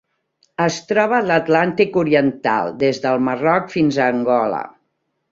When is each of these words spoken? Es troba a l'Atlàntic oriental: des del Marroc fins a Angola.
Es 0.63 0.77
troba 0.91 1.17
a 1.17 1.25
l'Atlàntic 1.25 1.99
oriental: 2.03 2.73
des 2.83 3.01
del 3.03 3.21
Marroc 3.27 3.69
fins 3.75 3.99
a 3.99 4.09
Angola. 4.15 4.63